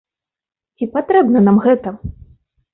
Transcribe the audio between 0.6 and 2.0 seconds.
Ці патрэбна нам гэта?